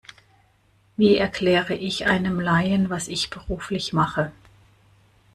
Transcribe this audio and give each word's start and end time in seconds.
Wie 0.97 1.15
erkläre 1.17 1.75
ich 1.75 2.07
einem 2.07 2.39
Laien, 2.39 2.89
was 2.89 3.07
ich 3.07 3.29
beruflich 3.29 3.93
mache? 3.93 4.31